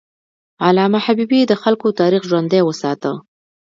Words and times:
علامه 0.67 0.99
حبیبي 1.05 1.41
د 1.47 1.53
خلکو 1.63 1.87
تاریخ 1.99 2.21
ژوندی 2.29 2.61
وساته. 2.63 3.11